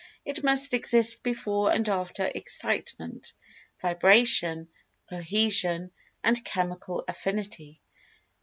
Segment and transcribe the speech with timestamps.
[0.25, 3.33] It must exist before and after "Excitement;
[3.83, 4.67] Vibration;
[5.07, 5.91] Cohesion;
[6.23, 7.79] and Chemical Affinity."